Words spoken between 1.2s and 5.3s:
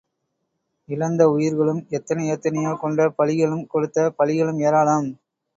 உயிர்களும் எத்தனை எத்தனையோ கொண்ட பலிகளும் கொடுத்த பலிகளும் ஏராளம்.